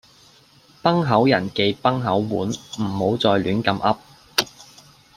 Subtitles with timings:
[0.81, 3.95] 崩口人忌崩口碗，唔好再亂咁噏。